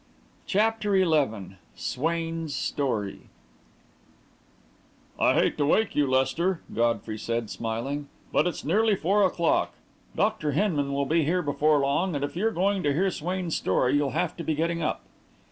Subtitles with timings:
[0.47, 3.19] CHAPTER XI SWAIN'S STORY
[5.19, 9.75] "I hate to wake you, Lester," Godfrey said, smiling, "but it's nearly four o'clock.
[10.15, 10.53] Dr.
[10.53, 14.09] Hinman will be here before long, and if you're going to hear Swain's story, you'll
[14.09, 15.03] have to be getting up."